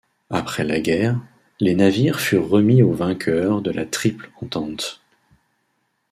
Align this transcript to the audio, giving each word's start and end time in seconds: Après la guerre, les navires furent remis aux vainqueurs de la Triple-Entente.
Après 0.31 0.63
la 0.63 0.79
guerre, 0.79 1.19
les 1.59 1.75
navires 1.75 2.19
furent 2.19 2.49
remis 2.49 2.81
aux 2.81 2.91
vainqueurs 2.91 3.61
de 3.61 3.69
la 3.69 3.85
Triple-Entente. 3.85 4.99